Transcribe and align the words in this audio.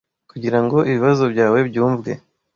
Kugira 0.31 0.57
ngo 0.63 0.77
ibibazo 0.89 1.23
byawe 1.33 1.59
byumve. 1.69 2.11